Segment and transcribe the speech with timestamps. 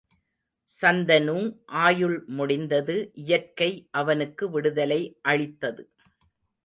[0.69, 1.35] சந்தனு
[1.81, 5.01] ஆயுள் முடிந்தது இயற்கை அவனுக்கு விடுதலை
[5.21, 5.85] அளித்தது.